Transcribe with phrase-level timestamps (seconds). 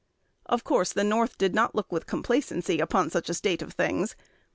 [0.47, 4.15] Of course, the North did not look with complacency upon such a state of things.